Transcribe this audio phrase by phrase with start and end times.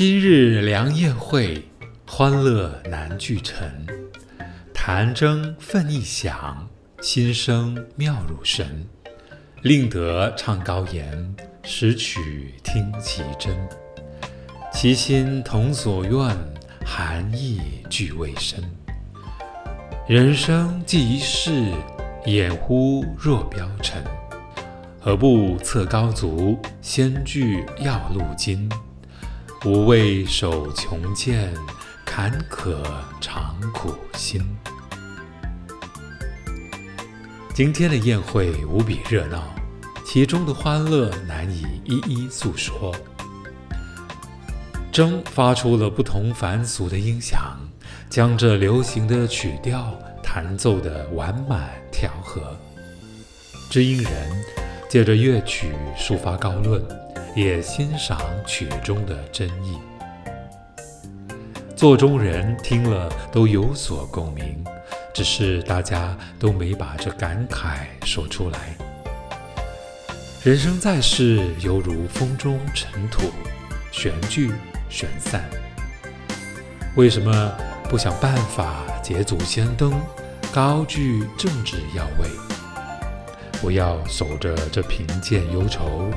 [0.00, 1.60] 今日良宴会，
[2.06, 3.68] 欢乐难俱成。
[4.72, 6.68] 弹筝奋意响，
[7.00, 8.86] 心声妙如神。
[9.62, 11.34] 令得唱高言，
[11.64, 13.52] 实曲听其真。
[14.72, 16.32] 其心同所愿，
[16.86, 18.62] 含义俱未深。
[20.06, 21.72] 人生既一世，
[22.24, 24.00] 掩乎若飙尘。
[25.00, 28.70] 何不策高足，先具要路金？
[29.64, 31.52] 无畏守穷剑，
[32.04, 32.80] 坎坷
[33.20, 34.40] 常苦心。
[37.52, 39.42] 今天的宴会无比热闹，
[40.06, 42.94] 其中的欢乐难以一一诉说。
[44.92, 47.58] 筝发出了不同凡俗的音响，
[48.08, 52.56] 将这流行的曲调弹奏得完满调和。
[53.68, 54.44] 知音人。
[54.90, 56.82] 借着乐曲抒发高论，
[57.38, 59.78] 也欣赏曲中的真意。
[61.76, 64.64] 座中人听了都有所共鸣，
[65.14, 68.58] 只是大家都没把这感慨说出来。
[70.42, 73.30] 人生在世，犹如风中尘土，
[73.92, 74.50] 旋聚
[74.88, 75.48] 旋散。
[76.96, 77.52] 为什么
[77.88, 79.94] 不想办法捷足先登，
[80.52, 82.47] 高居政治要位？
[83.60, 86.10] 不要守着这贫贱忧愁，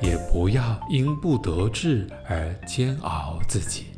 [0.00, 3.97] 也不要因不得志而煎熬自己。